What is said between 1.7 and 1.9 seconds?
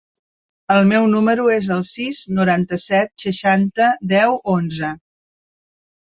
el